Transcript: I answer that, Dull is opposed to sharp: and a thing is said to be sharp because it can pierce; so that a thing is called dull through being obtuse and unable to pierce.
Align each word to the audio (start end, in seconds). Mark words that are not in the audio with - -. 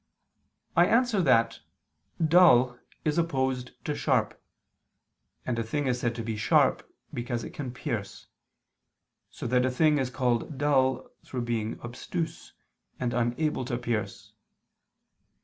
I 0.75 0.87
answer 0.87 1.21
that, 1.21 1.59
Dull 2.27 2.79
is 3.05 3.19
opposed 3.19 3.73
to 3.85 3.93
sharp: 3.93 4.41
and 5.45 5.59
a 5.59 5.63
thing 5.63 5.85
is 5.85 5.99
said 5.99 6.15
to 6.15 6.23
be 6.23 6.35
sharp 6.37 6.91
because 7.13 7.43
it 7.43 7.51
can 7.51 7.71
pierce; 7.71 8.25
so 9.29 9.45
that 9.45 9.63
a 9.63 9.69
thing 9.69 9.99
is 9.99 10.09
called 10.09 10.57
dull 10.57 11.07
through 11.23 11.43
being 11.43 11.79
obtuse 11.81 12.53
and 12.99 13.13
unable 13.13 13.63
to 13.65 13.77
pierce. 13.77 14.33